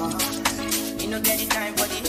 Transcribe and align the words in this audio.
You 0.00 1.08
know, 1.08 1.20
get 1.20 1.42
it 1.42 1.50
time, 1.50 1.74
but 1.76 1.99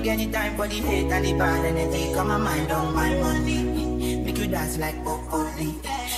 look 0.00 0.08
anytime 0.08 0.56
for 0.56 0.66
the 0.66 0.76
hate 0.76 1.12
and 1.12 1.24
the 1.24 1.32
bad 1.34 1.64
energy. 1.64 2.12
Come 2.14 2.28
my 2.28 2.38
mind 2.38 2.72
on 2.72 2.94
my 2.94 3.14
money. 3.20 3.62
Make 4.24 4.38
you 4.38 4.46
dance 4.46 4.78
like 4.78 5.02
broccoli. 5.04 5.74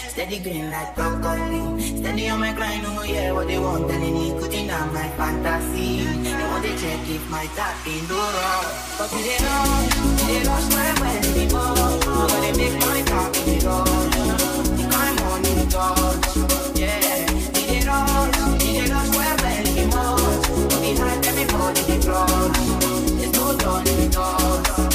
Steady 0.08 0.38
green 0.38 0.70
like 0.70 0.94
broccoli. 0.94 1.80
Steady 1.80 2.28
on 2.28 2.40
my 2.40 2.52
grind, 2.52 2.84
oh 2.86 3.02
yeah, 3.02 3.32
what 3.32 3.46
they 3.46 3.58
want 3.58 3.88
telling 3.88 4.14
me. 4.14 4.30
Good 4.38 4.54
enough, 4.54 4.92
my 4.92 5.08
fantasy. 5.18 6.04
They 6.22 6.44
want 6.50 6.64
to 6.64 6.70
check 6.78 7.08
if 7.08 7.30
my 7.30 7.46
tapping 7.56 8.06
do 8.06 8.14
wrong. 8.14 8.66
But 8.98 9.10
they 9.10 9.38
don't, 9.42 9.90
they 10.26 10.44
lost 10.44 10.70
my 10.78 10.90
mind 11.00 11.24
anymore. 11.26 11.76
So 12.02 12.36
they 12.42 12.52
make 12.60 12.78
my 12.86 13.02
tapping 13.02 13.58
do 13.58 13.66
wrong. 13.66 14.10
The 14.78 14.84
kind 14.94 15.16
money 15.26 15.54
do 15.54 15.62
it 15.62 15.74
all. 15.74 16.22
don't, 18.30 18.58
they 18.60 18.86
lost 18.86 19.12
my 19.18 19.30
mind 19.42 19.66
anymore. 19.66 20.18
So 20.70 20.78
they 20.78 20.94
hide 20.94 21.22
they 21.22 21.98
blow 21.98 22.71
on 23.88 24.62
because 24.62 24.91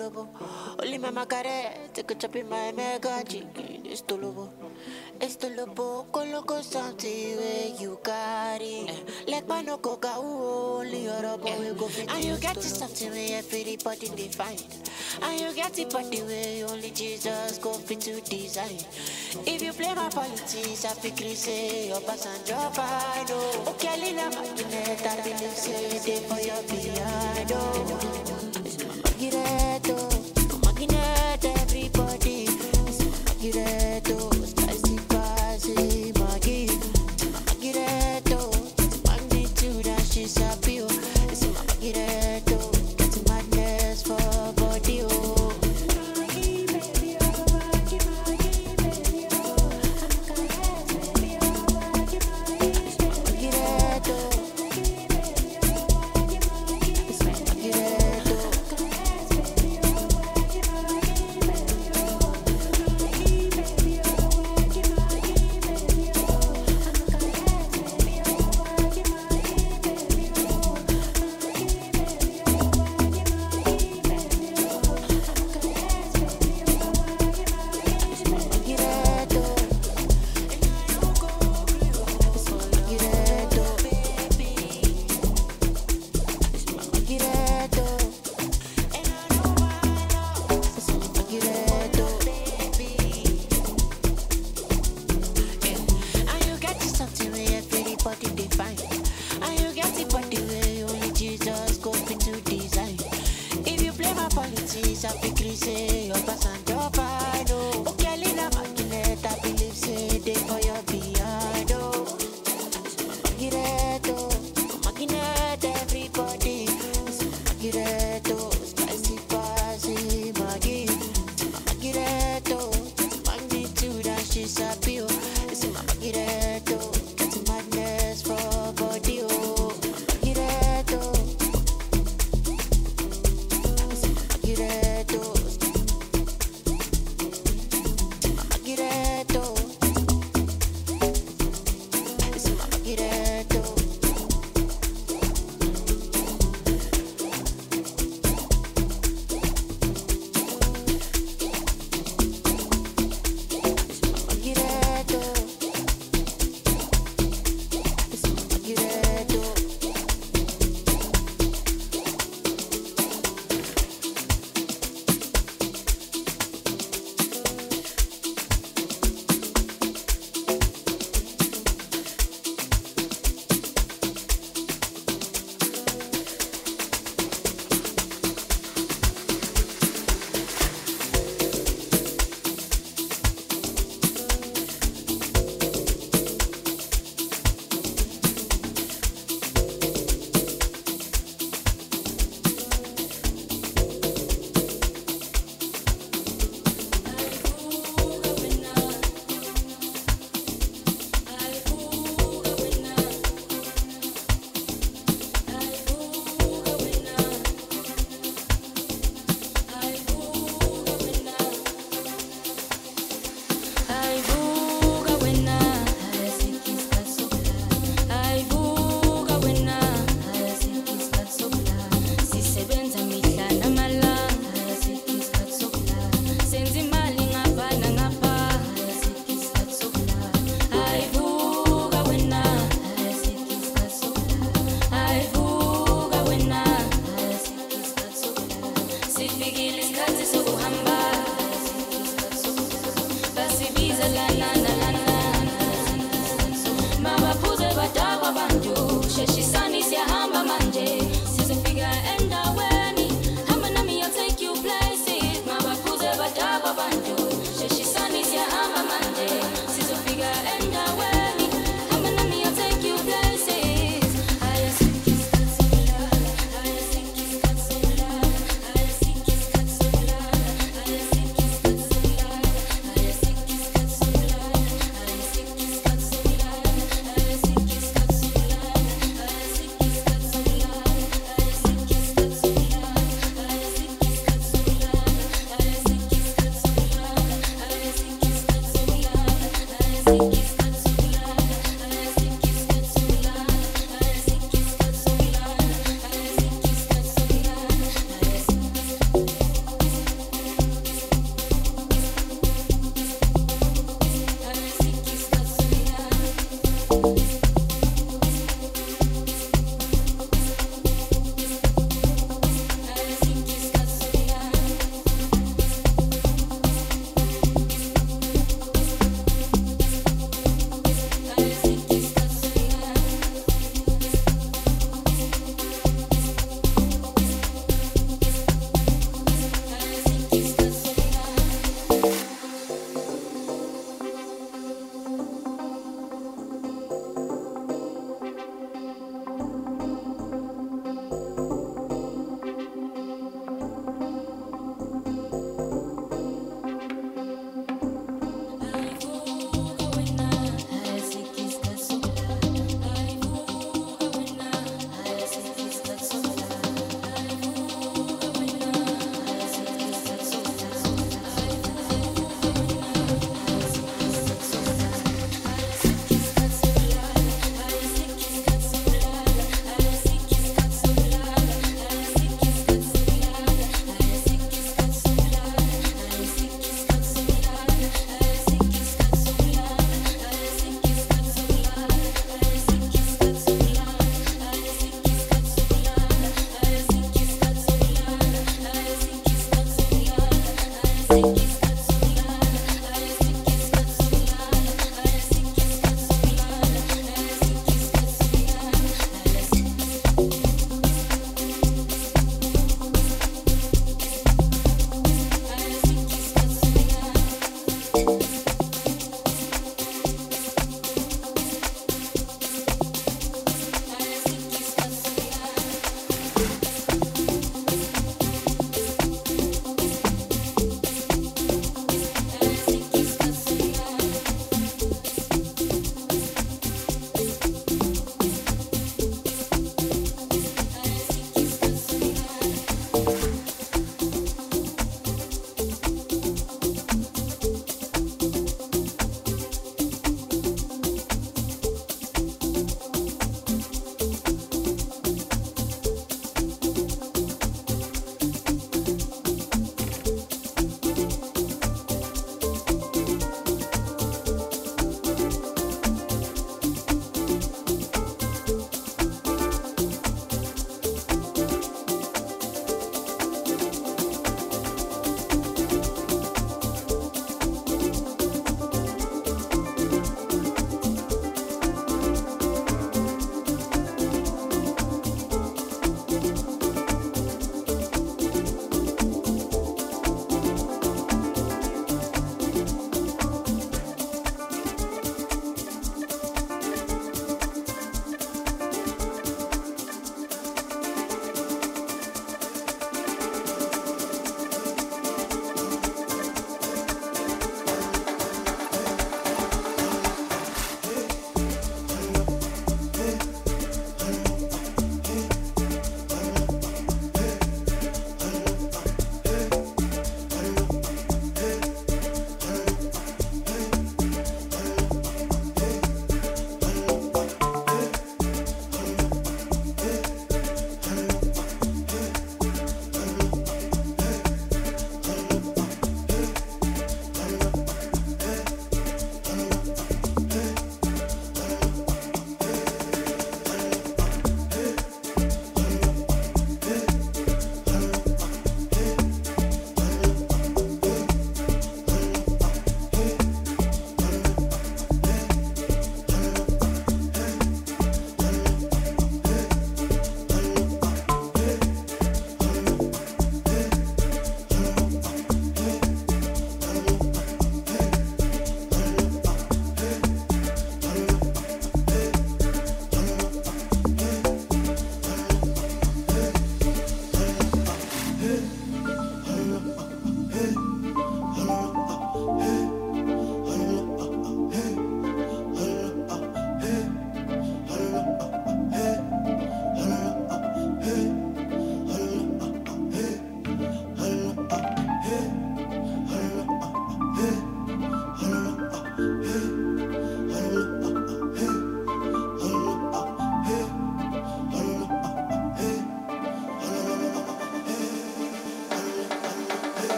lobo. 0.00 0.28
Only 0.82 0.98
my 0.98 1.10
macarette 1.10 2.06
could 2.06 2.18
chop 2.18 2.36
in 2.36 2.48
my 2.48 2.72
mega 2.72 3.22
chicken 3.24 3.86
Esto 3.86 4.16
lobo. 4.16 4.50
Esto 5.20 5.48
lobo 5.48 6.06
Coloco 6.10 6.62
something 6.62 7.36
where 7.36 7.68
you 7.78 7.98
got 8.02 8.62
it 8.62 9.28
Like 9.28 9.46
my 9.46 9.60
no 9.60 9.76
coca 9.78 10.14
Only 10.16 11.04
your 11.04 11.20
rubber 11.22 11.50
will 11.58 11.74
go 11.74 11.88
fit 11.88 12.10
And 12.10 12.24
you 12.24 12.36
get 12.38 12.54
to 12.54 12.62
something 12.62 13.10
where 13.10 13.38
everybody 13.38 14.08
define 14.16 14.58
And 15.22 15.40
you 15.40 15.52
get 15.54 15.78
it 15.78 15.90
the 15.90 16.22
way 16.22 16.64
only 16.64 16.90
Jesus 16.90 17.58
go 17.58 17.72
fit 17.74 18.00
to 18.00 18.20
design. 18.22 18.78
If 19.46 19.62
you 19.62 19.72
play 19.72 19.94
my 19.94 20.08
politics 20.08 20.84
I 20.84 20.94
feel 20.94 21.34
say 21.34 21.88
your 21.88 22.00
pass 22.00 22.26
and 22.26 22.48
your 22.48 22.70
pride 22.70 23.26
Oh, 23.28 23.74
okay, 23.74 24.00
Lina 24.00 24.30
Magnet 24.30 25.06
I 25.06 25.16
believe 25.22 25.50
say 25.50 25.98
they 25.98 26.20
for 26.26 26.40
your 26.40 26.62
behind 26.62 27.52
Oh, 27.52 27.98
it's 28.64 28.84
my 28.84 29.59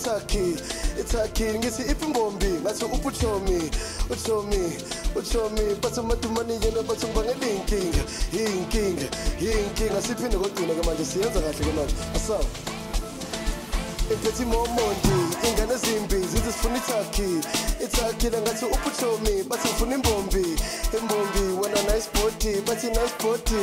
ithakhi 0.00 0.56
ithakhi 1.00 1.44
ngithi 1.58 1.82
iphi 1.82 2.04
imbombi 2.06 2.46
ngathi 2.46 2.84
upuchomi 2.84 3.70
uchomi 4.10 4.62
uchomi 5.14 5.64
bathi 5.82 6.00
umadumane 6.00 6.54
yena 6.62 6.82
bathi 6.88 7.06
ngibangela 7.06 7.46
iy'nkinga 7.46 8.02
yiy'nkinga 8.32 9.06
yiy'nkinga 9.40 10.02
siphinde 10.02 10.36
kogcina-ke 10.40 10.82
manje 10.86 11.04
siyenza 11.04 11.40
kahle-ke 11.44 11.72
manje. 11.76 11.94
Asawa 12.16 12.44
iphethi 14.12 14.44
momondi 14.44 15.16
ingane 15.48 15.74
ezimbi 15.74 16.18
zithi 16.30 16.52
sifuna 16.52 16.76
ithakhi 16.80 17.28
ithakhi 18.00 18.30
langathi 18.30 18.64
upuchomi 18.64 19.42
bathi 19.42 19.68
ngifuna 19.68 19.94
imbombi 19.94 20.44
imbombi 20.98 21.42
wena 21.60 21.82
nice 21.82 22.08
body 22.14 22.60
bathi 22.66 22.86
nice 22.86 23.14
body. 23.22 23.62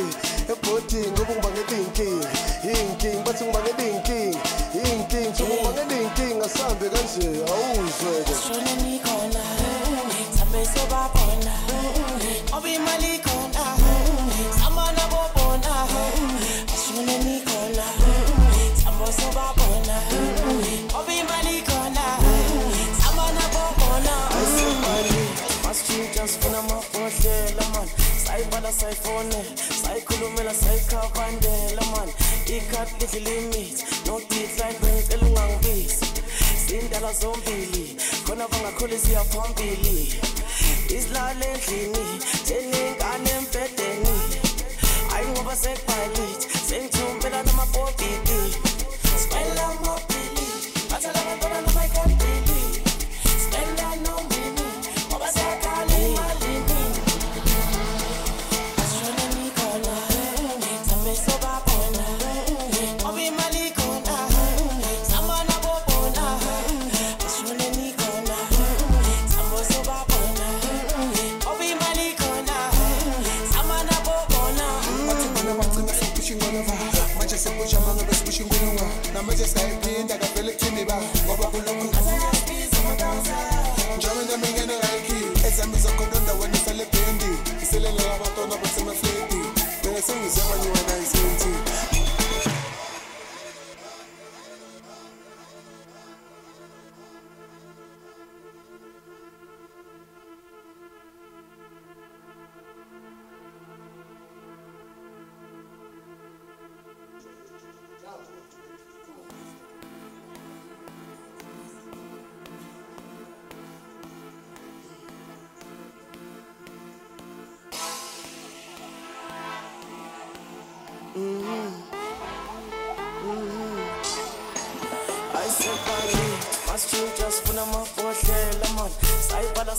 Ebhodi 0.52 1.00
ngoba 1.10 1.32
ngibangela 1.34 1.72
iy'nkinga 1.78 2.28
iy'nkinga 2.70 3.22
bathi 3.26 3.44
ngibangela 3.44 3.82
iy'nkinga 3.88 4.40
iy'nkingathi 4.78 5.42
ngibangela 5.42 5.94
iy'nkinga 5.98 6.44
oh, 6.44 6.48
sambe 6.56 6.86
kanje 6.92 7.28
awuzweke 7.52 8.34
sobabona 10.74 11.54
ngoba 12.48 12.68
imali 12.68 13.12
khona 13.24 13.64
samana 14.58 15.02
bobona 15.12 15.72
shona 16.82 17.14
nikhona 17.24 17.86
sambo 18.82 19.06
sobabona 19.18 19.57
man 28.38 28.62
sayibala 28.62 28.72
sayifone 28.72 29.44
sayikhulumela 29.82 30.54
sayikhavandela 30.54 31.82
man 31.90 32.08
ikhadi 32.46 33.06
lidla 33.06 33.30
limit 33.30 33.84
nodidline 34.06 34.78
bengicela 34.80 35.26
ungangibizi 35.26 36.06
sindala 36.66 37.12
zombili 37.12 37.96
khona 38.26 38.48
bangakhulisa 38.48 39.08
iyaphambili 39.10 40.14
isilala 40.88 41.46
endlini 41.46 42.04
senengane 42.46 43.30
embhedeni. 43.38 44.14
Hayi 45.10 45.26
ngoba 45.28 45.56
sekubhalithi 45.56 46.48
sengithumbela 46.68 47.42
namabhobidi 47.42 48.40
sibela 49.20 49.66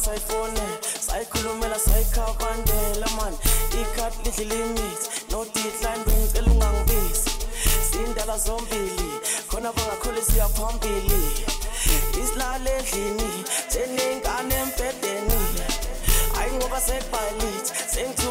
sayifone. 0.05 0.65
Sayikhulumela 1.07 1.79
sayikhavandela 1.79 3.09
man. 3.17 3.33
Ikhadi 3.81 4.17
lidla 4.25 4.45
limit 4.55 5.01
nodidline 5.31 6.03
bengicela 6.05 6.51
ungangibizi. 6.51 7.29
Sindala 7.89 8.37
zombili 8.37 9.09
khona 9.49 9.69
bangakhulisa 9.73 10.33
iyaphambili 10.35 11.21
isilala 12.21 12.69
endlini 12.77 13.29
senengane 13.67 14.55
embhedeni. 14.63 15.39
Hayi 16.35 16.51
ngoba 16.57 16.79
sekubhalithi 16.81 17.71
sengithumbela 17.93 18.28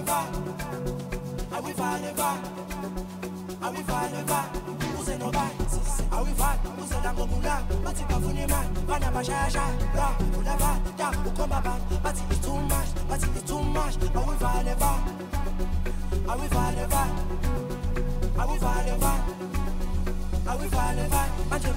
Vibe? 0.00 0.32
Are 1.52 1.62
we 1.62 1.72
find 1.72 2.04
a 2.04 2.12
vibe? 2.12 2.44
Are 3.62 3.72
we 3.72 3.82
find 3.82 4.14
a 4.14 4.22
vibe? 4.22 4.82
Who's 4.82 5.08
in 5.08 5.18
no 5.20 5.30
vibe? 5.30 6.12
Are 6.12 6.24
we 6.24 6.30
vibe? 6.32 6.58
Who's 6.76 6.90
in 6.90 6.98
a 6.98 7.12
gomula? 7.14 7.84
But 7.84 8.00
if 8.00 8.10
I 8.10 8.20
funny 8.20 8.46
man, 8.46 8.86
man, 8.86 9.04
I'm 9.04 9.16
a 9.16 9.24
shy 9.24 9.48
shy. 9.48 9.78
Ra, 9.94 10.16
ula 10.38 10.56
vibe, 10.58 10.96
da, 10.96 11.12
ukoma 11.12 11.60
it's 12.30 12.38
too 12.44 12.60
much, 12.62 12.88
but 13.08 13.22
it's 13.22 13.42
too 13.48 13.62
much. 13.62 13.96
We 13.96 14.08
find 14.08 14.68
a 14.68 14.74
vibe? 14.74 15.04
Are 16.28 16.38
we 16.38 16.46
find 16.48 16.78
a 16.78 16.86
vibe? 16.86 18.38
Are 18.38 18.48
we 18.48 18.58
find 18.58 18.88
a 18.88 18.96
vibe? 18.98 19.24
Man, 21.50 21.62
you. 21.62 21.70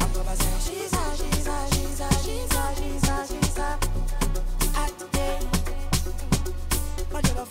I'm 0.00 0.12
gonna 0.12 0.36
say 0.36 0.54
she's 0.64 0.92
a, 0.92 1.16
she's 1.16 1.46
a, 1.46 1.68
she's 1.74 2.00
a, 2.00 2.08
she's 2.24 2.54
a, 2.54 2.74
she's 2.76 3.08
a, 3.08 3.26
she's 3.26 3.58
a. 3.58 3.87
my 7.12 7.20
driver 7.20 7.44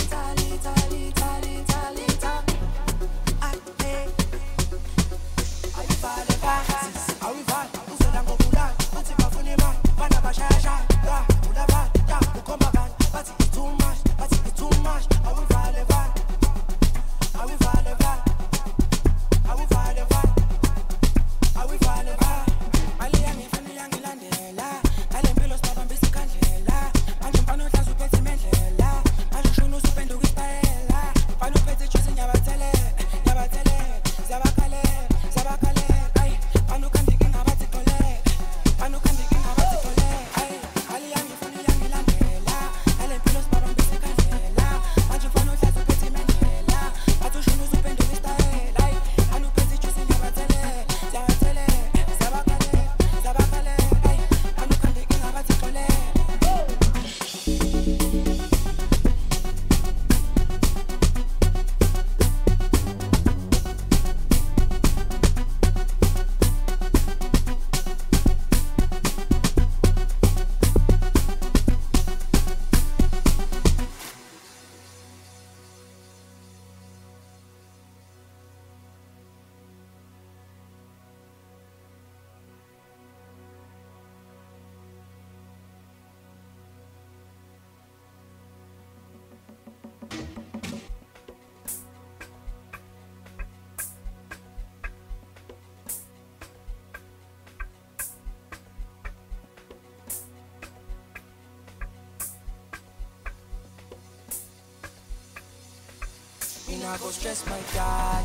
go 106.97 107.11
stress 107.11 107.45
my 107.47 107.61
dad. 107.75 108.25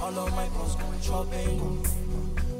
All 0.00 0.18
of 0.18 0.34
my 0.34 0.48
bros 0.48 0.74
go 0.74 0.86
shopping. 1.00 1.58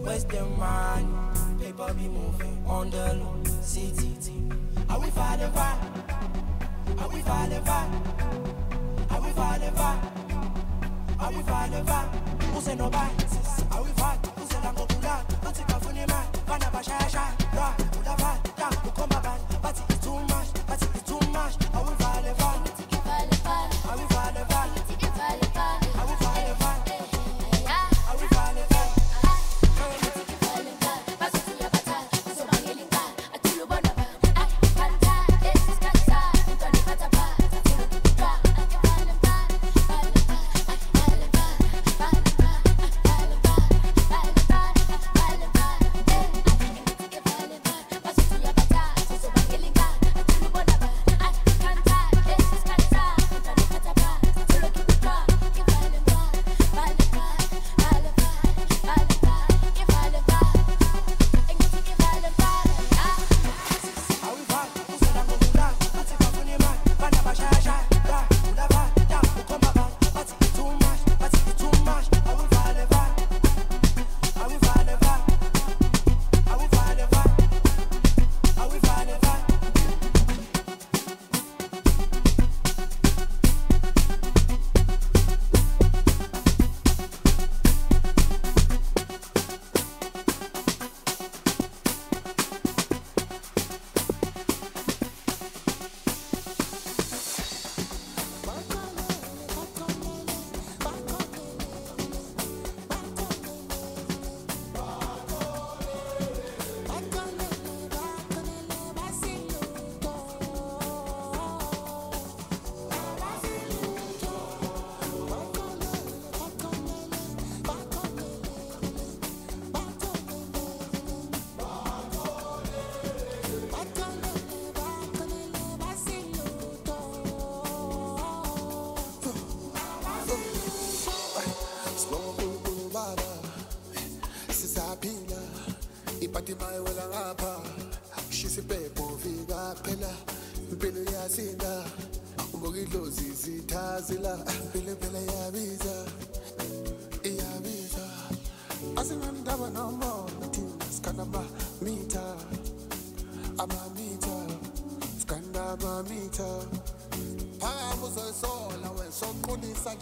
Where's 0.02 0.24
the 0.24 0.44
man? 0.44 1.58
Paper 1.60 1.94
be 1.94 2.08
moving 2.08 2.62
on 2.66 2.90
the 2.90 3.14
low. 3.14 3.36
CTT. 3.44 4.90
Are 4.90 5.00
we 5.00 5.10
falling 5.10 5.52
far? 5.52 5.78
Are 6.98 7.08
we 7.08 7.20
falling 7.22 7.64
far? 7.64 7.86
Are 9.10 9.20
we 9.20 9.30
falling 9.30 9.74
far? 9.74 9.96
Are 11.20 11.32
we 11.32 11.42
falling 11.42 11.84
far? 11.84 12.04
Who 12.52 12.60
say 12.60 12.74
no 12.76 12.90
buy? 12.90 13.10
Are 13.72 13.82
we 13.82 13.90
fall? 13.90 14.16
Who 14.36 14.46
say 14.46 14.60
going 14.62 14.88
to 14.88 15.24
Don't 15.42 15.54
take 15.54 15.68
a 15.68 15.80
funny 15.80 16.04
man. 16.06 16.26
Bana 16.46 16.70
ba 16.72 16.82
shy 16.82 17.08
shy. 17.08 17.32
Ra, 17.54 17.74
uda 17.76 18.14
fall. 18.20 18.38
Down, 18.56 18.84
you 18.84 18.90
come 18.92 19.08
back. 19.08 19.49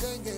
Soqinisa 0.00 0.37